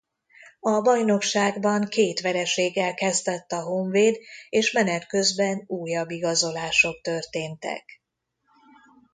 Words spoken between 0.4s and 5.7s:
A bajnokságban két vereséggel kezdett a Honvéd és menet közben